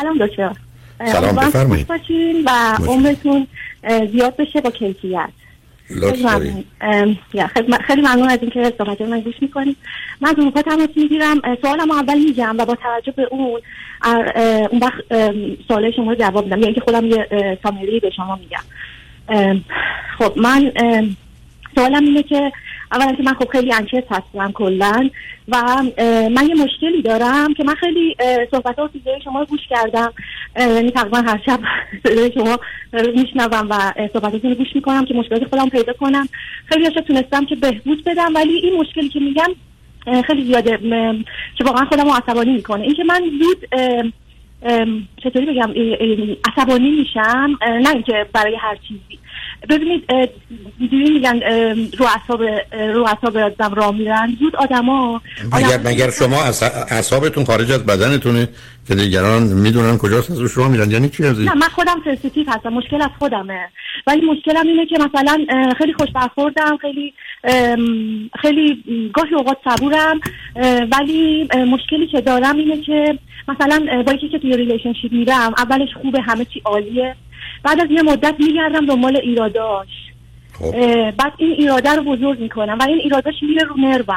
[0.00, 0.52] سلام دکتر.
[1.06, 1.86] سلام بفرمایید.
[2.46, 3.46] و عمرتون
[4.12, 5.28] زیاد بشه با کیفیت.
[5.88, 6.22] خیلی
[8.02, 8.28] ممنون.
[8.30, 9.76] از اینکه صحبت من گوش می‌کنید
[10.20, 11.40] من از اروپا تماس می‌گیرم.
[11.62, 13.60] سوالم اول میگم و با توجه به اون
[14.70, 15.04] اون وقت
[15.68, 16.60] سوال شما رو جواب میدم.
[16.60, 18.62] یعنی که خودم یه سامری به شما میگم.
[20.18, 20.72] خب من
[21.74, 22.52] سوالم اینه که
[22.92, 25.10] اولا که من خب خیلی انکس هستم کلا
[25.48, 25.82] و
[26.30, 28.16] من یه مشکلی دارم که من خیلی
[28.50, 28.88] صحبت ها و
[29.24, 30.12] شما رو گوش کردم.
[30.56, 31.60] یعنی تقریبا هر شب
[32.34, 32.58] شما
[32.92, 36.28] میشنوم و صحبتاتون رو گوش می‌کنم که مشکلات خودم پیدا کنم.
[36.66, 39.48] خیلی هاشا تونستم که بهبود بدم ولی این مشکلی که میگم
[40.26, 40.78] خیلی زیاده
[41.58, 42.82] که واقعا خودم رو عصبانی می‌کنه.
[42.82, 43.68] اینکه من زود
[45.22, 45.72] چطوری بگم
[46.48, 49.18] عصبانی میشم؟ نه اینکه برای هر چیزی.
[49.68, 50.04] ببینید
[50.78, 51.40] دیدی میگن
[51.98, 52.42] رو اعصاب
[52.94, 54.36] رو اعصاب آدم راه میرن.
[54.40, 55.20] زود آدما
[55.52, 56.42] مگر مگر شما
[56.90, 58.48] اعصابتون خارج از بدنتونه
[58.88, 62.68] که دیگران می‌دونن کجاست از شما میرن؟ یعنی چی نه من خودم sensitive هستم.
[62.68, 63.68] مشکل از خودمه.
[64.06, 65.46] ولی مشکلم اینه که مثلا
[65.78, 67.14] خیلی خوش برخوردم خیلی
[68.40, 70.20] خیلی گاهی اوقات صبورم
[70.92, 76.20] ولی مشکلی که دارم اینه که مثلا با یکی که توی relationship میرم اولش خوبه
[76.20, 77.16] همه چی عالیه.
[77.62, 79.88] بعد از یه مدت میگردم دنبال ایراداش.
[80.52, 80.70] خب.
[81.10, 84.16] بعد این ایراده رو بزرگ می‌کنم و این ایراداش میره رو نروم.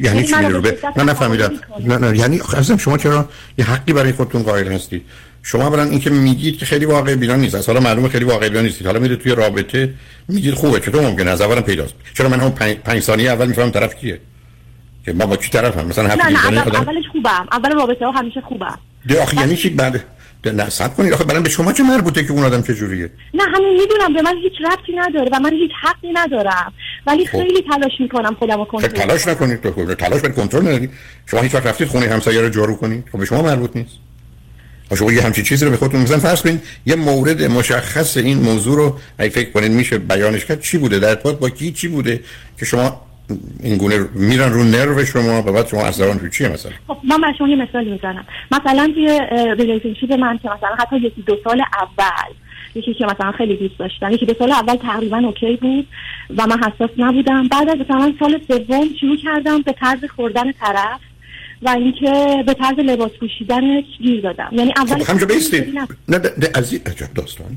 [0.00, 0.60] یعنی, یعنی چی میره؟ رو
[0.96, 3.28] نه نفهمیدم نه نه یعنی عزیزم شما چرا
[3.58, 5.02] یه حقی برای خودتون قائل هستید
[5.42, 7.54] شما برن اینکه میگید که خیلی واقع بیان نیست.
[7.54, 8.86] از حالا معلومه خیلی واقع بیان نیستید.
[8.86, 9.94] حالا میره توی رابطه
[10.28, 11.94] میگید خوبه چطور ممکنه؟ از اولم پیداست.
[12.14, 14.20] چرا من هم پنج, پنج ثانیه اول می‌فهمم طرف کیه؟
[15.04, 17.46] که ما با کی طرف هم؟ مثلا نه نه اول اولش خوبم.
[17.52, 18.78] اول رابطه ها همیشه خوبم.
[19.08, 20.04] ده آخه یعنی چی؟ بعد
[20.44, 21.12] نه سب کنید.
[21.12, 24.12] آخه برام به شما چه مربوطه که اون آدم چه جوریه نه همین می‌دونم.
[24.14, 26.72] به من هیچ ربطی نداره و من هیچ حقی ندارم.
[27.06, 27.38] ولی خب.
[27.38, 30.90] خیلی تلاش می‌کنم خودم رو کنترل تلاش نکنید تو تلاش بر کنترل نداری
[31.26, 33.04] شما هیچ وقت رفتید خونه همسایه رو جارو کنید.
[33.12, 33.98] خب به شما مربوط نیست.
[34.96, 38.76] شما یه همچین چیزی رو به خودتون مثلا فرض کنید یه مورد مشخص این موضوع
[38.76, 40.60] رو اگه فکر کنید میشه بیانش کرد.
[40.60, 42.20] چی بوده؟ در ارتباط با کی چی بوده
[42.58, 43.00] که شما
[43.62, 47.20] این گونه میرن رو نرو شما و بعد شما اثران رو چیه مثلا؟ خب من
[47.20, 49.20] برای شما یه مثال می‌زنم مثلا توی
[49.58, 52.34] relationship من که مثلا حتی یکی دو سال اول
[52.74, 55.86] یکی که مثلا خیلی دوست داشتم یکی دو سال اول تقریبا اوکی بود
[56.36, 57.48] و من حساس نبودم.
[57.48, 61.00] بعد از مثلا سال سوم شروع کردم به طرز خوردن طرف.
[61.62, 64.48] و اینکه به طرز لباس پوشیدنش گیر دادم.
[64.52, 65.78] یعنی اول خب همینجا بایستید
[66.08, 66.20] نه
[66.54, 66.82] از این
[67.14, 67.56] داستان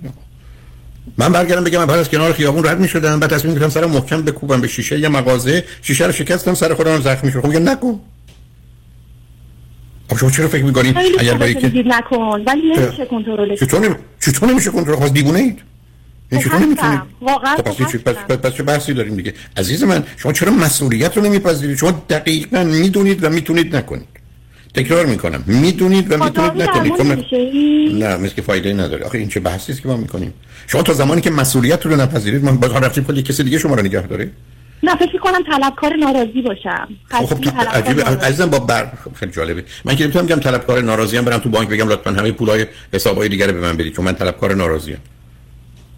[1.18, 4.62] من برگردم بگم من از کنار خیابون رد می‌شدم بعد تصمیم گرفتم سرم محکم بکوبم
[4.62, 5.64] به شیشه یه مغازه.
[5.82, 8.00] شیشه رو شکستم سر خودم زخمی شد خب میگم نکن.
[10.10, 12.44] خب شما چرا فکر می‌کنید اگر برای که نکن.
[12.46, 15.62] ولی نمیشه کنترلش چطور چطور نمیشه کنترل؟ خواست دیوونه اید.
[16.31, 20.34] این چطور نمی‌تونید واقعا پس, پس, پس, پس چه بحثی داریم دیگه؟ عزیز من شما
[20.34, 24.08] چرا مسئولیت رو نمیپذیرید؟ شما دقیقا می‌دونید و می‌تونید نکنید.
[24.74, 25.44] تکرار می‌کنم.
[25.47, 26.94] می‌دونید و می‌تونید نکنید.
[26.94, 27.02] خب
[28.00, 29.06] نه مثل که فایده نداره.
[29.06, 30.34] آخه این چه بحثی است که ما می‌کنیم؟
[30.68, 33.84] شما تا زمانی که مسئولیت رو نپذیرید ما باز رفتیم کلی کسی دیگه شما رو
[33.84, 34.31] نگه داره
[34.84, 36.88] نه فکر کنم طلبکار ناراضی باشم.
[37.12, 38.03] خب, خب عجیبه.
[38.03, 39.64] عزیزم با بر خب خیلی جالبه.
[39.85, 43.30] من که نمی‌تونم بگم طلبکار ناراضی ام برم تو بانک بگم لطفا همه پولای حسابای
[43.30, 45.00] دیگه رو به من بدید چون من طلبکار ناراضی ام.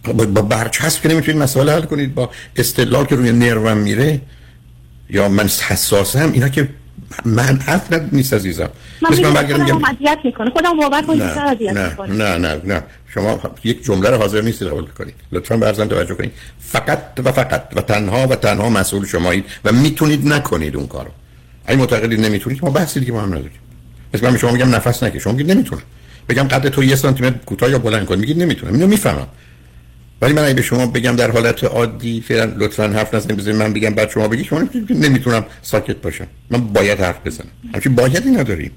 [0.04, 4.20] با, برچسب که نمی‌تونید مسئله حل کنید با استدلال که روی نروم میره
[5.10, 6.68] یا من حساسم اینا که
[7.24, 8.70] من حرف نیست عزیزم.
[9.02, 12.82] من میگم اذیت می‌کنه خودم باور کنید اذیت می‌کنه نه نه نه
[13.14, 15.14] شما یک جمله رو حاضر نیستید قبول کنید.
[15.32, 16.32] لطفا برزن توجه کنید.
[16.60, 21.10] فقط و فقط و تنها و تنها مسئول شمایید و می‌تونید نکنید اون کارو.
[21.66, 23.50] اگه معتقدید نمی‌تونید ما بحثی دیگه با هم نداریم.
[24.14, 25.22] مثل من شما میگم نفس نکش.
[25.22, 25.82] شما میگید نمی‌تونم.
[26.28, 28.72] بگم قد تو یه سانتی متر کوتاه یا بلند کن میگید نمی‌تونم.
[28.72, 29.26] اینو می‌فهمم.
[30.22, 33.72] ولی من اگه به شما بگم در حالت عادی فعلا لطفا حرف نزنید بزنید من
[33.72, 36.26] بگم بعد شما بگید شما نمی‌تونم ساکت باشم.
[36.50, 37.48] من باید حرف بزنم.
[37.74, 38.70] همچین بایدی نداریم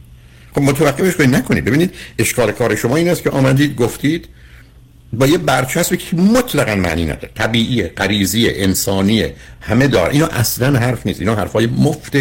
[0.55, 1.65] خب متوقفش کنید نکنید.
[1.65, 4.27] ببینید اشکال کار شما این است که آمدید گفتید
[5.13, 7.29] با یه برچسبی که مطلقا معنی نداره.
[7.35, 10.09] طبیعیه غریزیه انسانیه همه دار.
[10.09, 11.19] اینا اصلا حرف نیست.
[11.19, 12.15] اینا حرفای مفت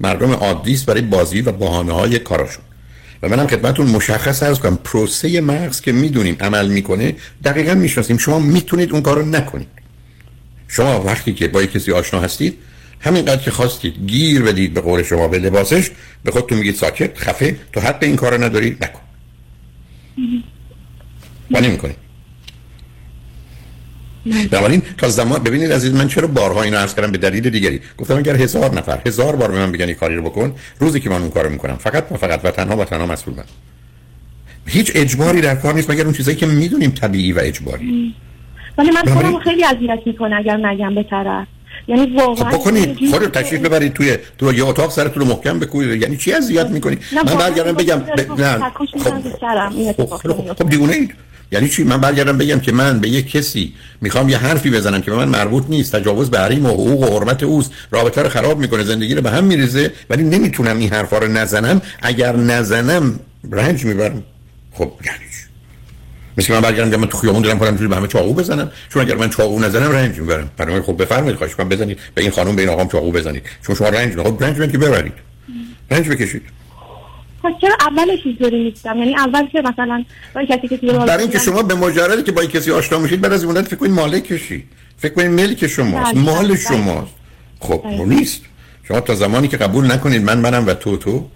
[0.00, 2.64] مردم عادی است برای بازی و بهانه های کاراشون.
[3.22, 4.76] و منم خدمتتون مشخص عرض کنم.
[4.76, 7.14] پروسه مغز که می‌دونیم عمل می‌کنه
[7.44, 8.18] دقیقا می‌شناسیم.
[8.18, 9.68] شما می‌تونید اون کارو نکنید.
[10.68, 12.58] شما وقتی که با کسی آشنا هستید
[13.00, 15.90] همینقدر که خواستید گیر بدید به قول شما به لباسش
[16.24, 19.00] به خودتون میگید ساکت خفه تو حق این کارو نداری نکن.
[21.50, 22.05] و نمی‌کنید
[24.50, 28.16] بنابراین تا زمان ببینید عزیز من چرا بارها اینو عرض کردم به دلیل دیگری؟ گفتم
[28.16, 31.30] اگر هزار نفر هزار بار به من بگن کاری رو بکن روزی که من اون
[31.30, 33.44] کارو می‌کنم فقط و فقط و تنها و تنها مسئول من.
[34.66, 38.14] هیچ اجباری در کار نیست مگر اون چیزایی که می‌دونیم طبیعی و اجباری.
[38.78, 41.46] ولی من خودم خیلی اذیت می‌کنه اگر نگم به طرف.
[41.88, 43.10] یعنی واقعا خب بکنید.
[43.10, 46.02] خود تشریف ببرید توی تو یه اتاق سرتون رو محکم بکوبید.
[46.02, 48.40] یعنی چی اذیت می‌کنید من برگردم بگم ب...
[48.40, 48.58] نه.
[49.92, 51.14] خب خب, خب دیونه اید؟
[51.52, 55.10] یعنی چی؟ من برگردم بگم که من به یه کسی می‌خوام یه حرفی بزنم که
[55.10, 58.58] به من مربوط نیست تجاوز به حریم و حقوق و حرمت اوست رابطه رو خراب
[58.58, 61.82] می‌کنه زندگی رو به هم میریزه ولی نمی‌تونم این حرفا رو نزنم.
[62.02, 63.20] اگر نزنم
[63.50, 64.22] رنج می‌برم.
[64.72, 65.18] خب یعنی
[66.38, 68.70] مثل من برگردم من تو خیابون دارم کنم به همه چاقو بزنم.
[68.88, 70.50] چون اگر من چاقو نزنم رنج می‌برم.
[70.56, 71.98] برای خب بفرمایید خواهش کنم بزنید.
[72.14, 73.42] به این خانم به این آقام چاقو بزنید.
[73.66, 75.12] چون شما رنج خب رنج که ببرید.
[75.90, 76.42] رنج بکشید.
[77.52, 80.04] خب چرا اولش اینطوری نیستم؟ یعنی اول که مثلا
[80.34, 83.44] با کسی که برای اینکه شما به مجردی که با کسی آشنا میشید بعد از
[83.44, 84.64] اون فکر کنید مالکشی
[84.98, 86.14] فکر کنید ملک شماست.
[86.14, 86.56] بله، مال بله.
[86.56, 87.12] شماست.
[87.60, 88.42] خب نیست.
[88.88, 91.28] شما تا زمانی که قبول نکنید من منم و تو تو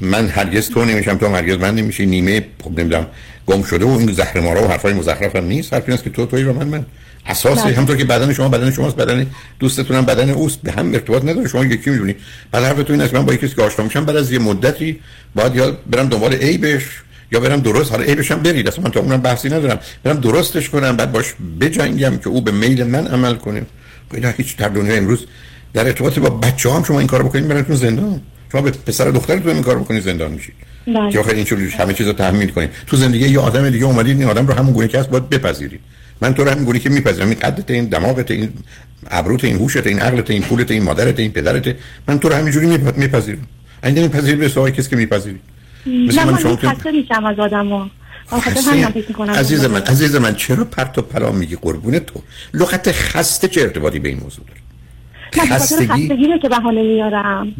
[0.00, 2.06] من هرگز تو نمیشم تو هرگز من نمیشی.
[2.06, 3.06] نیمه خب نمی‌دونم
[3.46, 5.74] گم شده و این زهر مارا و حرفای مزخرف هم نیست.
[5.74, 6.86] حرفی است که تو توی و من من.
[7.28, 7.74] اساس بله.
[7.74, 9.26] همونطور که بدن شما بدن شماست بدن
[9.58, 11.48] دوستتون هم بدن اوست به هم ارتباط نداره.
[11.48, 12.14] شما یکی می‌دونی.
[12.50, 15.00] بعد حرف تو این است من با کسی که آشنا میشم بعد از یه مدتی
[15.34, 16.82] باید یا برم دنبال عیبش
[17.32, 18.68] یا برم درست حالا عیبش هم برید.
[18.68, 19.78] اصلا من تا اونم بحثی ندارم.
[20.04, 23.62] برم درستش کنم بعد باش بجنگم که او به میل من عمل کنه.
[24.14, 25.26] اینا هیچ در دنیا امروز
[25.74, 28.20] در ارتباط با بچه هم شما این کار بکنید براتون زندان.
[28.52, 30.54] شما به پسر دخترتون این کار بکنید زندان میشید.
[30.86, 31.12] بله.
[31.12, 32.70] که آخه اینجوری همه چیز رو تحمیل کنید.
[32.86, 35.80] تو زندگی یه آدم دیگه اومدید این آدم رو همون گونه که هست باید بپذیرید.
[36.20, 37.28] من تو رو همین گونه که میپذیرم.
[37.28, 38.52] این قدت این دماغت این
[39.10, 41.76] ابروت این هوشت این عقلت این پولت این مادرت این پدرت
[42.08, 42.66] من تو رو همینجوری
[42.96, 43.46] میپذیرم.
[43.84, 45.40] این نمیپذیری به سوای کسی که میپذیری.
[45.86, 47.88] مثل من شما که میشم از آدمو.
[49.28, 52.22] عزیز من عزیز من چرا پرت و پلا میگی؟ قربون تو.
[52.54, 54.60] لغت خسته چه ارتباطی به این موضوع داره
[55.40, 57.54] خستگی خستگی که بهانه میارم.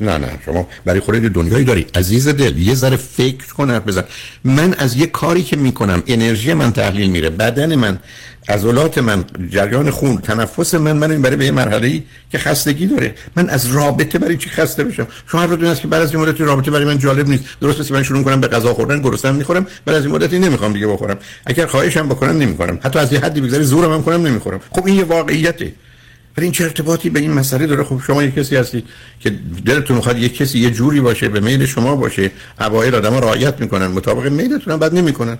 [0.00, 1.86] نه نه شما برای خودت دنیایی داری.
[1.94, 4.04] عزیز دل یه ذره فکر کن حرف بزن.
[4.44, 7.98] من از یه کاری که می‌کنم انرژی من تحلیل میره بدن من
[8.48, 12.02] عضلات من جریان خون تنفس من من برای به یه مرحله ای
[12.32, 13.14] که خستگی داره.
[13.36, 16.44] من از رابطه برای چی خسته بشم؟ شما هر است که بعد از این مدتی
[16.44, 17.44] رابطه برای من جالب نیست.
[17.60, 20.72] درست است من شروع کنم به غذا خوردن گرسنه می‌خورم بعد از این مدتی نمی‌خوام
[20.72, 21.16] دیگه بخورم.
[21.46, 22.78] اگر خواهشم بکنم نمی‌کنم.
[22.82, 24.60] حتی از یه حدی بگذاری زورم هم کنم نمی‌خورم.
[24.70, 25.72] خب این یه واقعیته.
[26.38, 28.84] ولی این چه ارتباطی به این مسئله داره؟ خب شما یک کسی هستید
[29.20, 29.30] که
[29.66, 32.30] دلتون می‌خواد یک کسی یه جوری باشه به میل شما باشه
[32.60, 35.38] اوایل آدما رعایت می‌کنن مطابق میلتون هم بعد نمی‌کنن.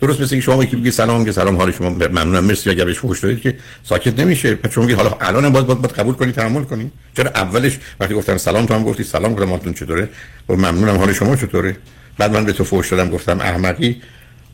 [0.00, 2.98] درست مثل که شما یکی بگی سلام که سلام حال شما ممنونم مرسی اگر بهش
[2.98, 4.58] فوش دادید که ساکت نمیشه.
[4.70, 6.90] چون میگی حالا الان باید باید, باید قبول کنی تحمل کنی.
[7.16, 10.08] چرا اولش وقتی گفتن سلام تو هم گفتی سلام گفتم حالتون چطوره؟
[10.48, 11.76] و ممنونم حال شما چطوره؟
[12.18, 14.02] بعد من به تو فوش دادم گفتم احمقی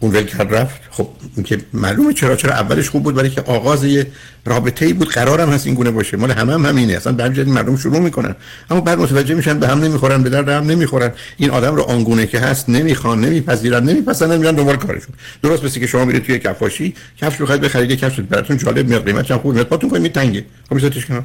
[0.00, 0.80] اون ول کرد رفت.
[0.90, 1.08] خب
[1.44, 4.06] که معلومه چرا چرا اولش خوب بود برای که آغاز یه
[4.44, 6.16] رابطه ای بود قرارم هست این گونه باشه.
[6.16, 6.92] مال همه هم همینه.
[6.92, 8.34] اصلا به مردم شروع می‌کنن.
[8.70, 11.12] اما بعد متوجه میشن به هم نمی‌خورن به درد هم نمی‌خورن.
[11.36, 15.14] این آدم رو آنگونه که هست نمی‌خوان نمیپذیرن نمیپسندن میرن دنبال کارشون.
[15.42, 19.30] درست مثل که شما میرید توی کفاشی کفش بخواید بخرید کفش براتون جالب میاد قیمتش
[19.30, 20.44] هم خوب میاد پاتون کنید میتنگه.
[20.68, 21.24] خب میذارتش کنار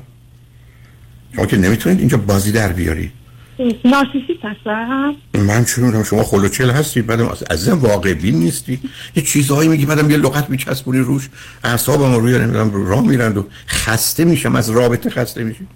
[1.36, 3.12] شما که نمی‌تونید اینجا بازی در بیاری
[3.60, 5.16] نارسیسیست هستم.
[5.34, 8.80] من چه می‌دونم شما خلوچل هستی؟ بعدم عزیزم واقع بین نیستی.
[9.16, 11.30] یه چیزهایی میگی بعدم یه لغت میچسبونی روش.
[11.64, 15.68] اعصابم روی نمی‌دونم راه میرند و خسته میشم از رابطه خسته میشم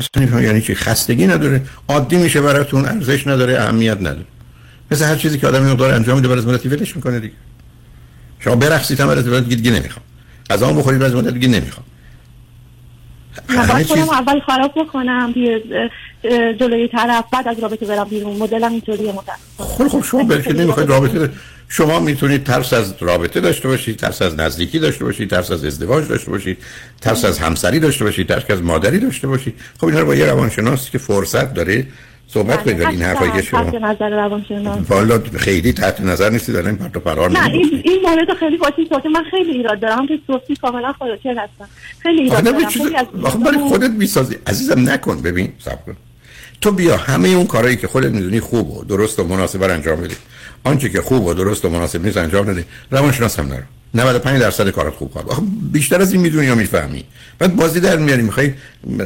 [0.00, 1.62] اصلا یعنی چی؟ خستگی نداره.
[1.88, 4.24] عادی میشه براتون ارزش نداره اهمیت نداره.
[4.90, 7.34] مثل هر چیزی که آدم داره انجام میده برای مدتی ولش می‌کنه دیگه.
[8.40, 10.04] شما برقصید هم برای دیگه, نمی‌خوام.
[10.50, 11.86] از آن بخورید برای مدت دیگه نمی‌خوام.
[13.48, 13.98] همه چیز...
[13.98, 15.34] اول خراب بکنم
[16.60, 18.36] جلوی طرف بعد از رابطه برم بیرون.
[18.36, 19.12] مدلم اینطوریه
[19.58, 21.30] خب خب شما برکه نمی‌خواید رابطه
[21.68, 26.08] شما می‌تونید ترس از رابطه داشته باشید ترس از نزدیکی داشته باشید ترس از ازدواج
[26.08, 26.58] داشته باشید
[27.00, 29.54] ترس از همسری داشته باشید ترس از مادری داشته باشید.
[29.80, 31.86] خب اینا رو با یه روانشناس که فرصت داره
[32.28, 33.72] صحبت کنید این حرفایی که شما
[34.88, 39.02] والا خیلی تحت نظر نیستی دارن پرت و پرار نه این این مورد خیلی واسه
[39.02, 41.68] که من خیلی ایراد دارم که صوفی کاملا خودت هستم.
[41.98, 42.56] خیلی ایراد دارم
[43.22, 44.36] آخه برای خودت می‌سازی.
[44.46, 45.96] عزیزم نکن ببین صبر کن.
[46.60, 50.14] تو بیا همه اون کارهایی که خودت می‌دونی خوب و درست و مناسب انجام بدی.
[50.64, 53.62] آنچه که خوب و درست و مناسب نیست انجام بده روانشناس هم نرو
[53.94, 55.24] 95 درصد کارت خوب کار.
[55.28, 55.42] آخه
[55.72, 57.04] بیشتر از این می‌دونی یا می‌فهمی.
[57.38, 58.52] بعد بازی در میاری می‌خوای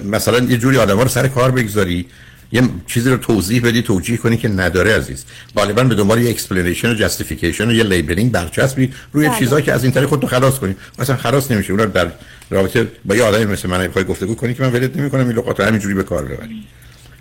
[0.05, 2.07] مثلا یه جوری آدما رو سر کار بگذاری.
[2.53, 5.25] یه چیزی رو توضیح بدی توجیه کنی که نداره عزیز.
[5.57, 9.39] غالبا به دنبال یه explanation و justification و یه labeling برچسبی روی بله.
[9.39, 10.77] چیزایی که از این طریق خودتو خلاص کنی.
[10.99, 12.11] مثلا خلاص نمیشه اون در
[12.51, 15.61] رابطه با یه آدمی مثل من بخوای گفتگو کنی که من ولت نمی‌کنم این لغات
[15.61, 16.65] رو همینجوری به کار ببری.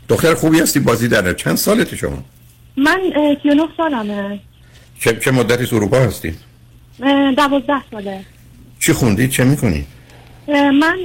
[0.10, 2.24] دختر خوبی هستی بازی در چند سالته شما؟
[2.78, 3.00] من
[3.44, 4.40] 39 سالمه.
[5.00, 6.36] چه چه مدتی اروپا هستی؟
[7.38, 8.26] 12 ساله.
[8.80, 9.86] چی خوندی؟ چه می‌کنی
[10.48, 10.98] من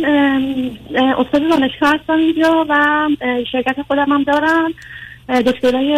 [1.18, 3.08] استاد دانشگاه هستم اینجا و
[3.52, 4.70] شرکت خودم هم دارم.
[5.46, 5.92] دکترای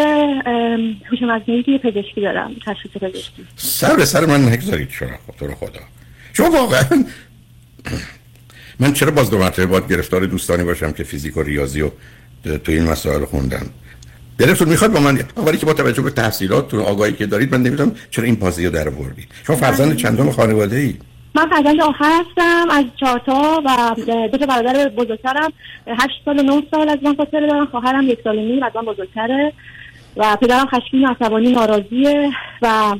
[1.04, 3.46] هوش مصنوعی پزشکی دارم تشخیص پزشکی.
[3.56, 5.80] سر سر من نگذارید شما خب تو خدا.
[6.32, 7.04] شما واقعا
[8.80, 11.90] من چرا باز دو مرتبه باید گرفتار دوستانی باشم که فیزیک و ریاضی و
[12.64, 13.66] تو این مسائل خوندن؟
[14.38, 17.62] دلتون می‌خواد با من اولی که با توجه به تحصیلات تو آگاهی که دارید من
[17.62, 20.94] نمی‌دونم چرا این بازی رو در آوردی شما فرزند چندم خانواده ای
[21.38, 23.94] من فرزند آخر هستم از چهارتا و
[24.28, 25.52] دو تا برادر بزرگترم.
[25.86, 28.72] هشت سال و نه سال از من فاصله دارم خواهرم یک سال و نیم از
[28.74, 29.52] من بزرگتره.
[30.16, 32.30] و پدرم خشمگین و عصبانی ناراضیه
[32.62, 32.96] و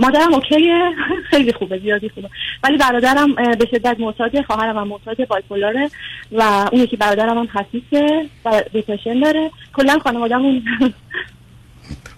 [0.00, 0.90] مادرم اوکیه.
[1.30, 2.30] خیلی خوبه زیادی خوبه.
[2.62, 5.90] ولی برادرم به شدت معتاد خواهرم هم معتاد بایپولاره.
[6.32, 9.50] و اون یکی برادرم هم خسیسه و دیپرشن داره.
[9.74, 10.62] کلا خانوادهمون.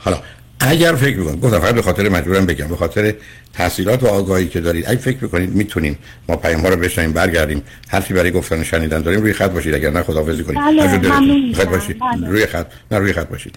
[0.05, 0.17] حالا
[0.61, 3.15] اگر فکر می‌کنم گفتم فقط به خاطر مجبورم بگم به خاطر
[3.53, 5.99] تحصیلات و آگاهی که دارید اگه فکر می‌کنید می‌تونیم
[6.29, 7.63] ما پیام ها رو بشنیم برگردیم.
[7.89, 9.75] حرفی برای گفتن شنیدن داریم روی خط باشید.
[9.75, 10.59] اگر نه خداحافظی کنید.
[10.59, 11.99] بله خط باشید.
[11.99, 12.29] بله.
[12.29, 12.67] روی خط.
[12.91, 13.55] نه روی خط باشید.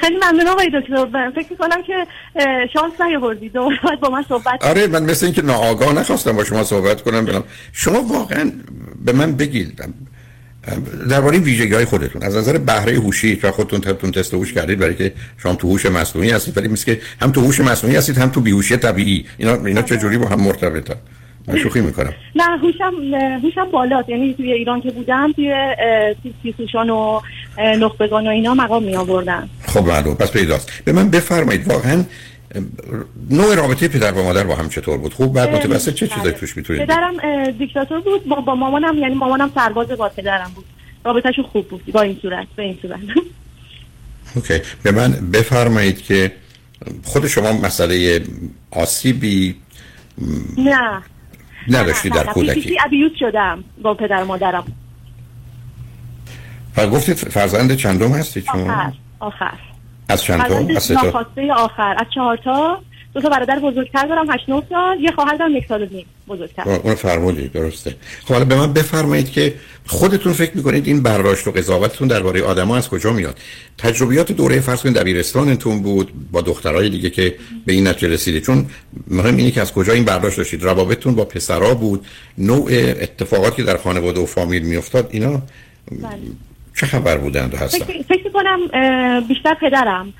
[0.00, 1.30] خیلی ممنون آقای دکتر.
[1.30, 2.06] فکر کنم که
[2.72, 3.52] شانس نیاوردید.
[3.52, 7.44] باید با من صحبت آره من مثل اینکه ناآگاه نخواستم با شما صحبت کنم برم
[7.72, 8.52] شما واقعا
[9.04, 9.82] به من بگید
[11.10, 14.94] درباره ویژگی های خودتون از نظر بهره هوشی و خودتون تون تست هوش کردید برای
[14.94, 18.28] که شما تو هوش مصنوعی هستید ولی مثل که هم تو هوش مصنوعی هستید هم
[18.28, 19.26] تو بیهوشی طبیعی.
[19.38, 20.96] اینا اینا چه جوری با هم مرتبطن؟
[21.48, 22.12] من شوخی می‌کنم.
[22.34, 25.54] نه هوشم هوشم بالاست یعنی توی ایران که بودم توی
[26.42, 27.20] سیسوشان و
[27.58, 30.14] نخبگان و اینا مقام می آوردن خب معلوم.
[30.14, 30.70] پس پیداست.
[30.84, 32.04] به من بفرمایید واقعا
[33.30, 36.56] نوع رابطه پدر و مادر با هم چطور بود؟ خوب بعد متوسط چه چیزایی توش
[36.56, 38.24] می‌تونید پدرم دیکتاتور بود.
[38.24, 40.64] با, با مامانم یعنی مامانم سرباز با پدرم بود.
[41.04, 43.00] رابطهشون خوب بود با این صورت به این صورت.
[44.34, 44.60] اوکی.
[44.82, 46.32] به من بفرمایید که
[47.02, 48.22] خود شما مسئله
[48.70, 49.56] آسیبی
[50.58, 51.02] نه.
[51.68, 52.78] نداشتی در کودکی.
[52.84, 54.64] ابیوز شدم با پدر و مادرم.
[56.76, 59.58] و گفتید فرزند چندم هستی چون آخر آخر.
[60.08, 61.94] از چند تا؟ از تا؟ آخر.
[61.98, 62.78] از چهار تا.
[63.14, 65.00] دو تا برادر بزرگتر دارم 8 9 سال.
[65.00, 66.68] یه خواهر دارم یک سال و نیم بزرگتر.
[66.68, 67.96] اون فرمودید درسته.
[68.24, 69.54] خب حالا به من بفرمایید که
[69.86, 73.38] خودتون فکر می‌کنید این برداشت و قضاوتتون درباره آدما از کجا میاد؟
[73.78, 77.34] تجربیات دوره فرض کنید دبیرستانتون بود با دخترای دیگه که
[77.66, 78.40] به این نتیجه رسیده.
[78.40, 78.66] چون
[79.08, 82.06] مهم اینه که از کجا این برداشت داشتید؟ روابطتون با پسرا بود؟
[82.38, 85.42] نوع اتفاقاتی که در خانواده و فامیل میافتاد؟ اینا
[85.90, 86.18] بله.
[86.76, 88.58] چه خبر بودند و هستن؟ فکر کنم
[89.20, 90.12] بیشتر پدرم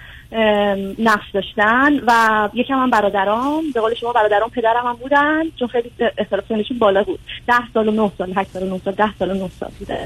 [0.99, 3.65] نقش داشتن و یکم هم برادرام.
[3.75, 7.19] به قول شما برادرام پدرم هم بودن چون خیلی اختلاف سنشون بالا بود.
[7.47, 9.71] ده سال و نه سال هشت سال و نه سال ده سال و نه سال
[9.79, 9.99] بوده.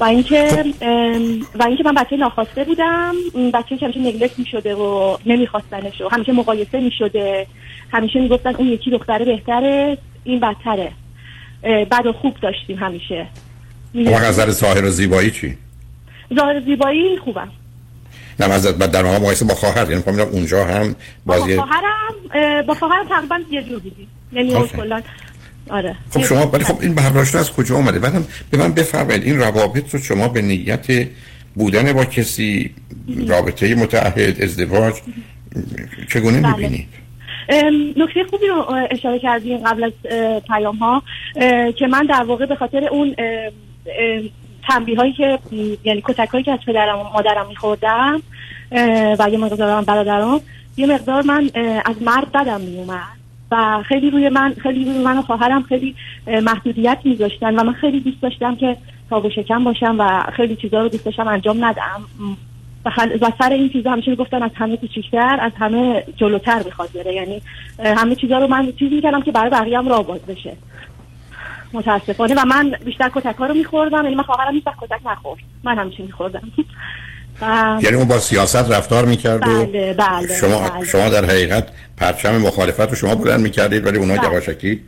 [0.00, 0.64] و اینکه
[1.54, 3.14] و اینکه من بچه ناخواسته بودم
[3.54, 7.46] بچه که همیشه نگلکت می‌شده و نمیخواستنش و همیشه مقایسه می‌شده.
[7.92, 10.92] همیشه می‌گفتن اون یکی دختره بهتره این بدتره.
[11.62, 13.26] بد و خوب داشتیم همیشه.
[13.94, 15.58] اما از نظر ظاهر و زیبایی چی؟
[16.34, 17.50] ظاهر زیبایی خوبم.
[18.40, 22.74] نه از در مقام مقایسه با خواهر یعنی فهمیدم اونجا هم بازی با خواهرم با
[22.74, 25.02] خواهرم تقریبا یه جور بودی یعنی کلا
[25.70, 25.96] آره.
[26.10, 29.24] خب شما ولی خب این برداشت از کجا اومده؟ بعدم به من بفرمایید.
[29.24, 31.06] این روابط رو شما به نیت
[31.54, 32.74] بودن با کسی
[33.28, 34.94] رابطه متعهد ازدواج
[36.08, 36.56] چگونه بله.
[36.56, 36.88] می‌بینید
[37.96, 39.92] نکته خوبی رو اشاره کردیم قبل از
[40.48, 41.02] پیام ها
[41.72, 43.14] که من در واقع به خاطر اون
[44.68, 45.38] تنبیه هایی که
[45.84, 48.22] یعنی کتک هایی که از پدرم و مادرم میخوردم
[49.18, 50.40] و یه مقدار برادرم
[50.76, 51.50] یه مقدار من
[51.84, 53.18] از مرد بدم میومد
[53.50, 55.94] و خیلی روی من خیلی روی من و خواهرم خیلی
[56.26, 58.76] محدودیت میذاشتن و من خیلی دوست داشتم که
[59.10, 62.02] تاب شکم باشم و خیلی چیزا رو دوست داشتم انجام ندم.
[63.20, 67.14] و سر این چیزا همیشه می‌گفتن از همه کوچیکتر از همه جلوتر بخواد بره.
[67.14, 67.42] یعنی
[67.78, 70.52] همه چیزا رو من چیزی می‌کردم که برای بقیه هم راه باز بشه.
[71.72, 75.78] متاسفانه و من بیشتر کتک ها رو میخوردم یعنی من خواهرم هیچ کتک نخورد من
[75.78, 76.42] همیشه میخوردم
[77.82, 80.84] یعنی اون با سیاست رفتار می‌کرد بله بله شما بله.
[80.84, 84.24] شما در حقیقت پرچم مخالفت رو شما بلند می‌کردید ولی اونا بله.
[84.24, 84.80] یواشکی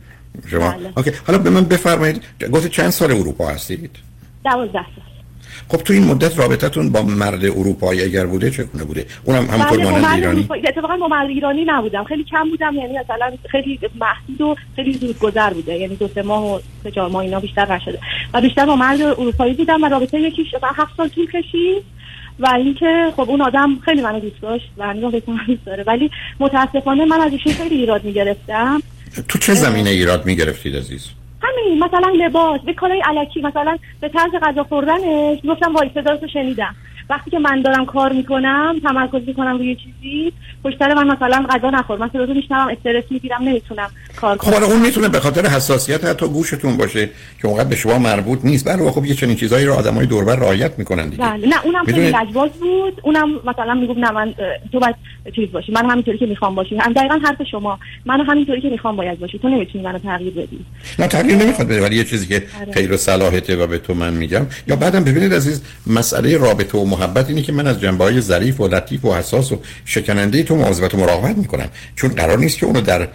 [0.47, 0.93] شما بله.
[0.97, 2.23] اوکی حالا به من بفرمایید
[2.53, 3.95] گفت چند سال اروپا هستید
[4.43, 4.83] 12 سال
[5.69, 9.91] خب تو این مدت رابطتون با مرد اروپایی اگر بوده چگونه بوده؟ اونم همونطور بله،
[9.91, 10.47] مانند ایرانی.
[10.67, 12.03] اتفاقا با مرد ایرانی نبودم.
[12.03, 15.77] خیلی کم بودم یعنی مثلا خیلی محدود و خیلی زود گذر بوده.
[15.77, 17.99] یعنی دو سه ماه و سه چهار ماه اینا بیشتر نشده.
[18.33, 21.83] و بیشتر با مرد اروپایی بودم و رابطه یکی شده هفت سال طول کشید.
[22.39, 25.83] و اینکه خب اون آدم خیلی منو دوست داشت و هنوز دوست داره.
[25.87, 28.81] ولی متاسفانه من از ایشون خیلی ایراد می‌گرفتم.
[29.27, 31.07] تو چه زمینه ایراد می‌گرفتید عزیز؟
[31.41, 35.39] همین مثلا لباس به کارهای علکی مثلا به طرز غذا خوردنش.
[35.49, 36.75] گفتم وای صداشو شنیدم.
[37.11, 41.97] وقتی که من دارم کار می‌کنم تمرکز می‌کنم روی چیزی پشت من مثلا غذا نخور.
[41.97, 46.27] من صداتو میشنوم استرس می‌گیرم نمی‌تونم کار کنم خب اون می‌تونه به خاطر حساسیت حتی
[46.27, 47.09] گوشتون باشه
[47.41, 48.67] که اونقدر به شما مربوط نیست.
[48.67, 51.23] بله خب یه چنین چیزایی رو آدمای دوربر رعایت می‌کنن دیگه.
[51.23, 51.47] بله.
[51.47, 53.01] نه اونم خیلی لجباز بود.
[53.03, 54.33] اونم مثلا می‌گفت نه من
[54.71, 54.95] تو باید
[55.35, 55.71] چیز باشی.
[55.71, 56.77] من همینطوری که می‌خوام باشی.
[56.77, 57.79] هم دقیقاً حرف شما.
[58.05, 59.39] من همینطوری که می‌خوام باید باشی.
[59.39, 60.65] تو نمی‌تونی منو تغییر بدی.
[60.99, 61.81] نه تغییر نمی‌خواد بده.
[61.81, 62.71] ولی یه چیزی که آره.
[62.71, 64.45] خیر و صلاحته و به تو من میگم.
[64.67, 68.59] یا بعدم ببینید عزیز مسئله رابطه و محبت اینه که من از جنبه های ظریف
[68.59, 71.69] و لطیف و حساس و شکننده تو مواظبت و مراقبت می‌کنم.
[71.95, 73.07] چون قرار نیست که اونو در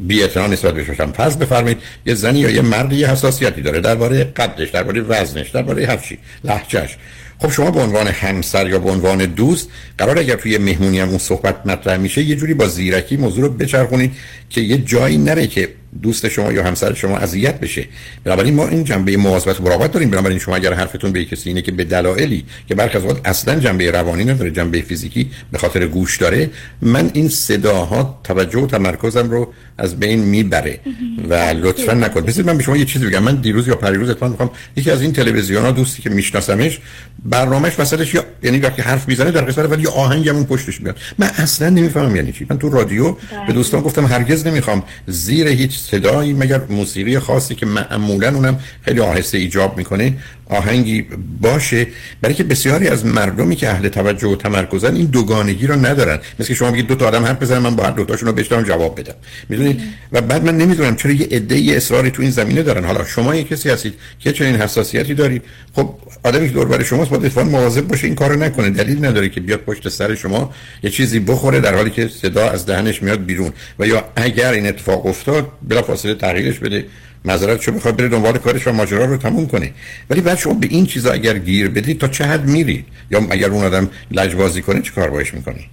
[0.00, 1.12] بی نسبت بهش باشم.
[1.12, 3.80] فرض بفرمایید یه زنی یا یه مردی یه حساسیتی داره.
[3.80, 6.18] درباره قدش درباره وزنش درباره هر چی.
[6.44, 6.96] لهجهش
[7.38, 11.18] خب شما به عنوان همسر یا به عنوان دوست قرار اگر توی مهمونی هم اون
[11.18, 14.12] صحبت مطرح میشه یه جوری با زیرکی موضوع رو بچرخونید
[14.50, 15.68] که یه جایی نره که
[16.02, 17.84] دوست شما یا همسر شما اذیت بشه.
[18.24, 20.10] بنابراین ما این جنبه مواظبت و مراقبت داریم.
[20.10, 23.90] بنابراین شما اگر حرفتون به کسی اینه که به دلایلی که برخی از اصلا جنبه
[23.90, 26.50] روانی نداره جنبه فیزیکی به خاطر گوش داره
[26.82, 30.80] من این صداها توجه و تمرکزم رو از بین می‌بره
[31.28, 33.22] و لطفا نکن بذارید من به شما یه چیزی بگم.
[33.22, 36.80] من دیروز یا پریروز اتفاقا می‌خوام یکی از این تلویزیون ها دوستی که میشناسمش
[37.24, 40.96] برنامهش وسطش یا یعنی وقتی حرف می‌زنه در قسمت ولی آهنگمون پشتش میاد.
[41.18, 42.46] من اصلا نمی‌فهمم یعنی چی.
[42.50, 47.66] من تو رادیو به دوستان گفتم هرگز نمی‌خوام زیر هیچ صدایی مگر موسیقی خاصی که
[47.66, 50.14] معمولا اونم خیلی آهسته ایجاب می‌کنه
[50.48, 51.06] آهنگی
[51.40, 51.86] باشه.
[52.20, 56.18] برای که بسیاری از مردمی که اهل توجه و تمرکزن این دوگانگی رو ندارن.
[56.38, 58.34] مثل که شما بگید دو تا آدم حرف بزنن من با هر دو تاشون رو
[58.34, 59.14] بشنوم جواب بدم.
[59.48, 59.80] می‌دونید؟
[60.12, 62.84] و بعد من نمی‌دونم چرا یه عده اصراری تو این زمینه دارن.
[62.84, 65.42] حالا شما یه کسی هستید که چنین حساسیتی دارید
[65.76, 68.70] خب آدمی که دور شماست باید اتفاقا مواظب باشه این کارو نکنه.
[68.70, 72.66] دلیل نداره که بیاد پشت سر شما یه چیزی بخوره در حالی که صدا از
[72.66, 73.52] دهنش میاد بیرون.
[73.78, 76.84] و یا اگر این اتفاق افتاد بلافاصله تغییرش بده.
[77.24, 79.70] معذرت شو بخواد بره دنبال کارش و ماجرا رو تموم کنه.
[80.10, 83.48] ولی بعد شما به این چیزا اگر گیر بدید تا چه حد میرید یا اگر
[83.48, 85.66] اون آدم لجبازی کنه چه کار باش می‌کنی؟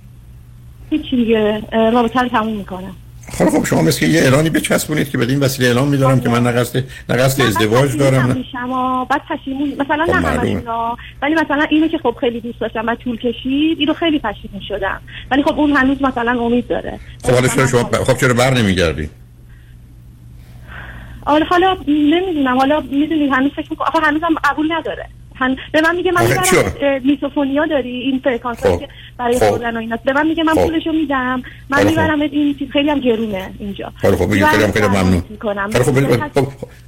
[0.90, 2.88] هیچ دیگه رابطه رو تموم می‌کنه
[3.32, 6.84] خب خب شما مثل یه اعلانی بچسبونید که بدین وسیله اعلان میدارم که من نقصد
[7.10, 8.46] نقصد ازدواج دارم نه.
[9.10, 10.98] بعد پشیمون مثلا خب نه اینا.
[11.22, 15.02] ولی مثلا اینو که خب خیلی دوست داشتم و طول کشید اینو خیلی پشیمون شدم.
[15.32, 17.00] ولی خب اون هنوز مثلا امید داره.
[17.24, 19.10] خب حالا شما خب چرا بر نمیگردی؟
[21.26, 25.06] حالا حالا نمی‌دونم حالا می‌دونی هنوز فکر می‌کنم آخه هنوزم قبول نداره.
[25.36, 25.58] هن...
[25.72, 28.80] به من میگه من می‌برم میسوفونیا داری این فرکانس خب.
[28.80, 29.50] که برای خب.
[29.50, 29.98] خوردن و اینا.
[30.06, 30.64] به من میگه من خب.
[30.64, 31.44] پولشو میدم.
[31.70, 31.86] من خب.
[31.86, 32.70] می‌برم این چیز.
[32.72, 33.94] خیلی هم گرونه اینجا.
[34.02, 35.24] خب خب خیلی هم خیلی ممنون.
[36.34, 36.48] خب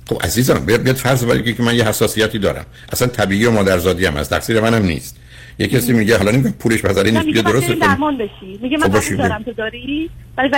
[0.10, 2.66] خب عزیزم بیاد فرض بگی که من یه حساسیتی دارم.
[2.92, 5.18] اصلا طبیعی و مادرزادی هم از تقصیر منم نیست.
[5.60, 7.26] یه کسی میگه حالا نمیگم پولش بذاری نیست.
[7.26, 8.60] بیا درست درمان بشی.
[8.62, 10.50] میگه من دارم تو داری؟ ولی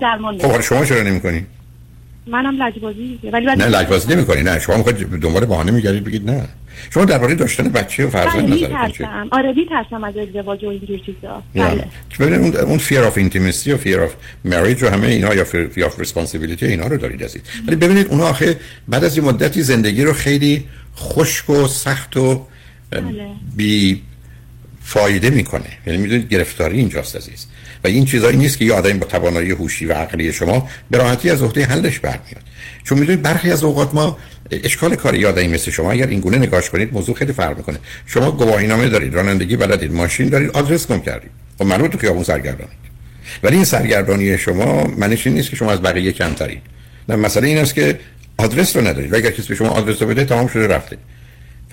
[0.00, 1.46] درمان خب شما چرا نمی‌کنی؟
[2.26, 4.42] منم لجبازی ولی نه لجبازی نمی‌کنی.
[4.42, 6.48] نه شما می‌خواید دنبال بهانه میگردید بگید نه.
[6.90, 11.42] شما درباره داشتن بچه و فرزند نظر کنید آره ترسم از ازدواج و اینجور چیزا.
[11.54, 11.84] بله.
[12.20, 14.12] ببینید اون fear of intimacy و fear of
[14.52, 18.28] marriage و همه اینا یا fear of responsibility اینا رو دارید ازید ولی ببینید اونها
[18.28, 18.56] آخه
[18.88, 20.64] بعد از این مدتی زندگی رو خیلی
[20.96, 22.46] خشک و سخت و
[22.90, 23.26] بله.
[23.56, 24.02] بی
[24.84, 25.68] فایده می‌کنه.
[25.86, 27.46] یعنی می‌دونید گرفتاری اینجاست عزیز.
[27.84, 31.30] و این چیزایی نیست که یه آدمی با توانایی هوشی و عقلی شما به راحتی
[31.30, 32.42] از عهده حلش برمیاد.
[32.84, 34.18] چون می‌دونید برخی از اوقات ما
[34.50, 37.78] اشکال کار یادایی مثل شما اگر این گونه نگاش کنید موضوع خیلی فرق می‌کنه.
[38.06, 41.30] شما گواهی نامه دارید رانندگی بلدید ماشین دارید آدرس گم کردید.
[41.58, 42.82] خب معلومه تو خیابون سرگردانید.
[43.42, 46.62] ولی این سرگردانی شما معنیش نیست که شما از بقیه کمترید.
[47.08, 47.98] نه مسئله این است که
[48.36, 49.12] آدرس رو ندارید.
[49.12, 50.96] و اگر کسی به شما آدرس رو بده تمام شده رفته.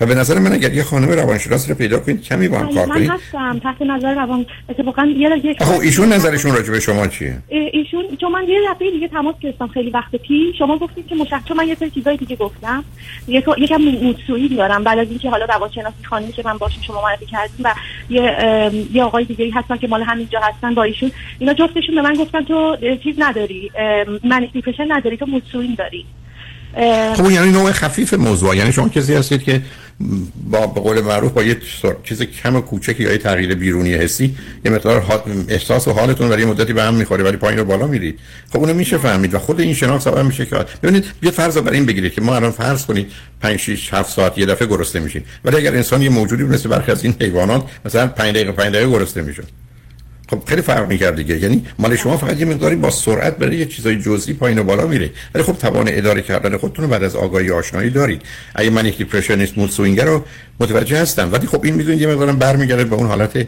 [0.00, 2.86] و به نظر من اگر یه خانم روانشناس رو پیدا کنید کمی با هم کار
[2.86, 3.08] کنید.
[3.08, 8.04] من هستم تحت نظر روان اتفاقا یه خب ایشون نظرشون راجع به شما چیه؟ ایشون
[8.20, 10.58] چون من یه دفعه دیگه تماس گرفتم خیلی وقت پیش.
[10.58, 12.84] شما گفتید که مشخص چون من یه سری چیزای دیگه گفتم.
[13.28, 17.26] یک یکم موسوی دارم بعد از اینکه حالا روانشناسی خانمی که من باشم شما معرفی
[17.26, 17.74] کردیم و
[18.10, 21.10] یه یه آقای دیگه هستن که مال همینجا هستن با ایشون.
[21.38, 23.70] اینا جفتشون به من گفتن تو چیز نداری
[24.24, 26.06] منیپیشن نداری تو موسوی داری.
[27.16, 28.56] خب یعنی نوع خفیف موضوع.
[28.56, 29.62] یعنی شما کسی هستید که
[30.50, 31.56] با به قول معروف با یه
[32.04, 36.72] چیز کم کوچکی یا یه تغییر بیرونی حسی یه مقدار احساس و حالتون برای مدتی
[36.72, 38.18] به هم می‌خوره ولی پایین رو بالا میرید.
[38.52, 41.72] خب اونو میشه فهمید و خود این شناخت سبب میشه که ببینید یه فرض بر
[41.72, 45.22] این بگیرید که ما الان فرض کنید 5 6 7 ساعت یه دفعه گرسنه میشین
[45.44, 48.90] ولی اگر انسان یه موجودی مثل برخی از این حیوانات مثلا 5 دقیقه 5 دقیقه
[48.90, 49.42] گرسنه میشه
[50.30, 51.38] خب خیلی فرق می‌کرد دیگه.
[51.38, 54.86] یعنی مال شما فقط یه مقداری با سرعت برای یه چیزای جزئی پایین و بالا
[54.86, 55.10] میره.
[55.34, 58.22] ولی خب توان اداره کردن خودتون رو بعد از آگاهی آشنایی دارید.
[58.54, 60.24] اگه من یک depression یست mood swing رو
[60.60, 61.32] متوجه هستم.
[61.32, 63.46] ولی خب این می‌دونید یه مقدارم برمیگرده به اون حالت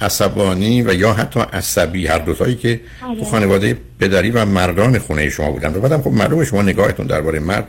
[0.00, 2.06] عصبانی و یا حتی عصبی.
[2.06, 2.80] هر دوتایی که
[3.18, 5.74] تو خانواده پدری و مردان خونه شما بودن.
[5.74, 7.68] و بعدم خب معلومه شما نگاهتون درباره مرد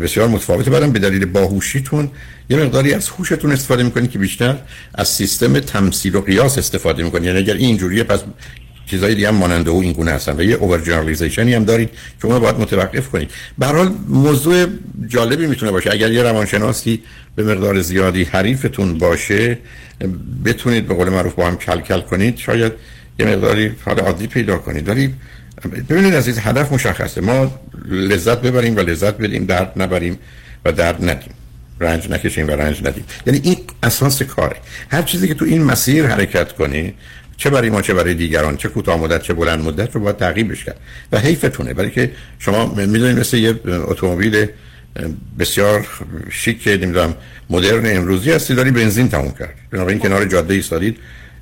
[0.00, 0.70] بسیار متفاوته.
[0.70, 2.10] بعدم به دلیل باهوشیتون
[2.50, 4.56] یه مقداری از هوشتون استفاده می‌کنید که بیشتر
[4.94, 8.20] از سیستم تمثیل و قیاس استفاده می‌کنید یعنی اگر اینجوریه پس
[8.86, 11.90] چیزای دیگه هم ماننده او این گونه هستن و یه over generalization ی هم دارید
[12.20, 13.30] که اون باید متوقف کنید.
[13.58, 14.66] به حال موضوع
[15.06, 15.92] جالبی می‌تونه باشه.
[15.92, 17.02] اگر یه روانشناسی
[17.36, 19.58] به مقدار زیادی حریفتون باشه
[20.44, 22.36] بتونید به قول معروف با هم کل کل کنید.
[22.36, 22.72] شاید
[23.18, 24.88] یه مقداری حال عادی پیدا کنید.
[24.88, 25.14] ولی
[25.88, 27.20] ببینید عزیز هدف مشخصه.
[27.20, 30.18] ما لذت ببریم و لذت بدیم درد نبریم
[30.64, 31.34] و درد ندیم.
[31.80, 33.04] رنج نکشیم و رنج ندیم.
[33.26, 34.56] یعنی این اساس کاره.
[34.90, 36.94] هر چیزی که تو این مسیر حرکت کنی
[37.36, 40.64] چه برای ما چه برای دیگران چه کوتاه مدت چه بلند مدت رو باید تعقیبش
[40.64, 40.80] کرد.
[41.12, 41.74] و حیفتونه.
[41.74, 44.46] برای که شما می‌دونید مثل یه اتومبیل
[45.38, 45.86] بسیار
[46.30, 47.14] شیک نمی‌دونم
[47.50, 49.54] مدرن امروزی هستی داری بنزین تموم کرد.
[49.70, 50.96] بنابراین کنار جاده ایستادید.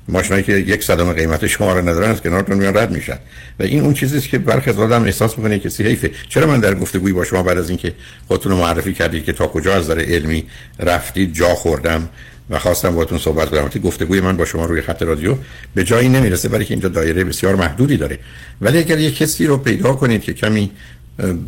[0.07, 3.17] ماشینایی که یک صدم قیمت شما رو ندارن از کنارتون میان رد میشن.
[3.59, 6.11] و این اون چیزی که برخی از آدم احساس می‌کنه کسی حیفه.
[6.29, 7.93] چرا من در گفتگوی با شما بعد از اینکه
[8.27, 10.45] خودتون رو معرفی کردید که تا کجا از نظر علمی
[10.79, 12.09] رفتید جا خوردم
[12.49, 13.63] و خواستم باهاتون صحبت کنم.
[13.63, 15.35] وقتی گفتگوی من با شما روی خط رادیو
[15.75, 18.19] به جایی نمی‌رسه برای که اینجا دایره بسیار محدودی داره.
[18.61, 20.71] ولی اگر یک کسی رو پیدا کنید که کمی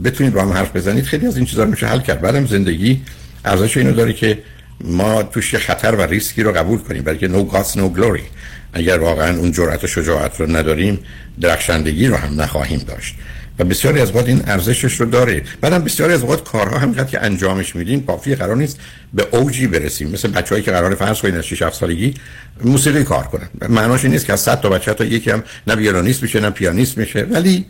[0.03, 2.21] بتونید با هم حرف بزنید خیلی از این چیزا میشه حل کرد.
[2.21, 3.01] بعدم زندگی
[3.45, 4.37] ارزش اینو داره که
[4.83, 8.23] ما توش خطر و ریسکی رو قبول کنیم بلکه نو گاس نو گلوری
[8.73, 10.99] اگر واقعا اون جرأت و شجاعت رو نداریم
[11.41, 13.15] درخشندگی رو هم نخواهیم داشت.
[13.59, 15.43] و بسیاری از اوقات این ارزشش رو داره.
[15.61, 18.79] بعدم بسیاری از اوقات کارها همینقدر که انجامش میدیم کافی قرار نیست
[19.13, 20.09] به اوجی برسیم.
[20.09, 22.13] مثل بچه‌ای که قرار فرض کنید از 6 7 سالگی
[22.63, 23.49] موسیقی کار کنن.
[23.69, 26.49] معناش این نیست که از 100 تا بچه تا یکی هم نه ویولونیست میشه نه
[26.49, 27.21] پیانیست میشه.
[27.21, 27.65] ولی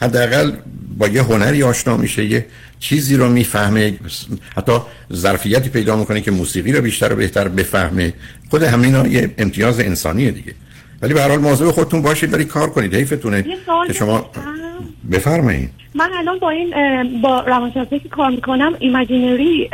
[0.00, 0.52] حداقل
[0.98, 2.46] با یه هنری آشنا میشه یه
[2.78, 3.98] چیزی رو می‌فهمه
[4.56, 4.72] حتی
[5.12, 8.12] ظرفیتی پیدا می‌کنه که موسیقی رو بیشتر و بهتر بفهمه.
[8.50, 10.54] خود همینا یه امتیاز انسانیه دیگه.
[11.02, 13.46] ولی به هر حال مواظب خودتون باشید ولی کار کنید حیفتونه
[13.86, 14.30] که شما
[15.12, 15.70] بفرمایید.
[15.94, 16.72] من الان با این
[17.20, 19.70] با روانشناسی که کار می‌کنم imaginary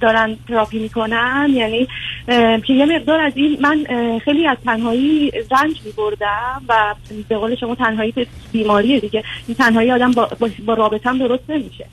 [0.00, 1.50] دارن تراپی می‌کنن.
[1.54, 1.88] یعنی
[2.66, 3.84] که یه مقدار از این من
[4.18, 6.94] خیلی از تنهایی رنج میبردم و
[7.28, 8.14] به قول شما تنهایی
[8.52, 9.24] بیماریه دیگه.
[9.46, 10.28] این تنهایی آدم با,
[10.66, 11.86] با, رابطم درست نمیشه.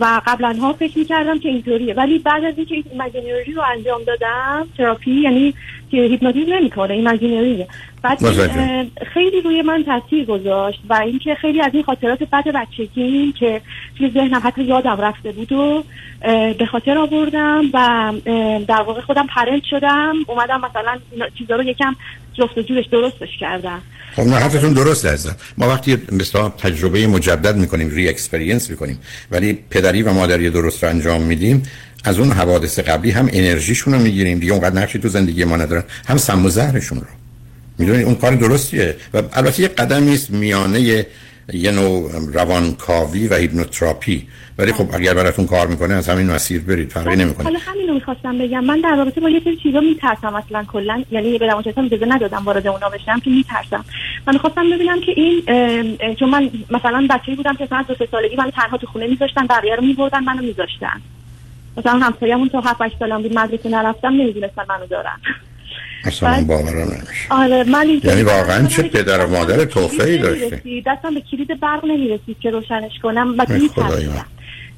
[0.00, 1.94] و قبلا ها فکر می‌کردم که اینطوریه.
[1.94, 5.54] ولی بعد از اینکه imaginary رو انجام دادم تراپی یعنی
[5.90, 7.68] که هیپنوتیزم نمی‌کنه imaginary ه
[8.02, 8.18] بعد
[9.14, 13.60] خیلی روی من تاثیر گذاشت و اینکه خیلی از این خاطرات بد بچگی که
[13.98, 15.84] توی ذهنم حتی یادم رفته بود و
[16.58, 18.12] به خاطر آوردم و
[18.68, 20.14] در واقع خودم parent شدم.
[20.26, 20.98] اومدم مثلا
[21.38, 21.96] چیزا رو یکم
[22.34, 23.82] جفت و جورش درستش کردم.
[24.16, 28.98] خب نه حرفتون درست عزیزم ما وقتی مثلا تجربه مجدد می‌کنیم re-experience می‌کنیم
[29.30, 31.62] ولی پدری و مادری درست رو انجام میدیم
[32.04, 35.84] از اون حوادث قبلی هم انرژیشون رو می‌گیریم دیگه اونقدر نقشی تو زندگی ما ندارن
[36.06, 37.06] هم سم و زهرشون رو.
[37.78, 38.96] می‌دونید اون کار درستیه.
[39.14, 41.06] و البته یه قدمی است میانه
[41.54, 44.28] یه نوع روانکاوی و هیپنوتراپی.
[44.58, 47.44] ولی خب اگر براتون کار می‌کنه از همین مسیر برید فرقی نمی‌کنه.
[47.44, 48.64] حالا همین رو می‌خواستم بگم.
[48.64, 50.34] من در رابطه با یه سری چیزا میترسم.
[50.34, 53.84] اصلا کلا یعنی به روانشناسم اجازه ندادم وارد اونا بشم که میترسم.
[54.26, 55.42] من می‌خواستم ببینم که این
[56.14, 59.46] چون من مثلا بچه‌ای بودم که مثلا دو سه سالگی من تنها تو خونه میذاشتن
[59.46, 61.00] بقیه رو میبردن منو میذاشتن.
[61.76, 65.20] مثلا همسایه‌مون تا 7 8 سالم بود مدرسه نرفتم نمی‌دونستن منو دارن.
[66.04, 67.26] اصلا باورم نمیشه.
[67.30, 72.36] آره من یعنی واقعا چه پدر و مادر توفهی داشته؟ دستم به کلید برق نمی‌رسید
[72.40, 74.24] که روشنش کنم و میترسیدم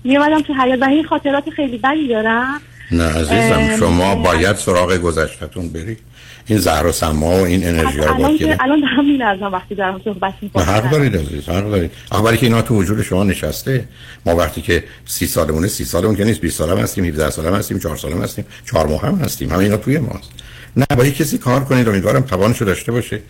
[0.05, 2.61] میومدم تو حیات و این خاطرات خیلی بدی دارم.
[2.91, 5.99] نه عزیزم شما باید سراغ گذشتتون برید.
[6.47, 10.01] این زهر و سما و این انرژی رو باید الان الان دارم میلرزم وقتی دارم
[10.05, 10.65] صحبت می‌کنم.
[10.65, 11.91] حق دارید عزیز حق دارید.
[12.13, 13.85] اخباری که اینا تو وجود شما نشسته
[14.27, 17.79] ما وقتی که سی سالمونه سی سالمون که نیست 20 سالم هستیم 17 سالم هستیم
[17.79, 19.51] 4 سالم هستیم 4 ماه هم هستیم.
[19.51, 20.31] همه اینا توی ماست.
[20.77, 23.21] نه با کسی کار کنید امیدوارم توانشو داشته باشه.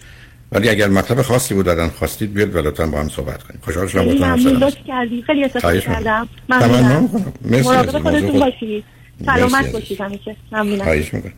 [0.52, 3.86] ولی اگر مطلب خاصی بود دادن خواستید بیاد و لطفا با هم صحبت کنیم خوشحال
[3.86, 5.22] شدم باهاتون ممنون کردی.
[5.22, 7.10] خیلی استفاده کردم ممنون
[7.44, 8.84] مراقب خودتون باشید.
[9.26, 10.36] سلامت باشید همیشه.
[10.52, 11.32] ممنونم.